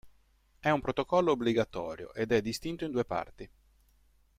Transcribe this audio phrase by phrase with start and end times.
[0.59, 3.47] È un protocollo obbligatorio ed è distinto in due parti.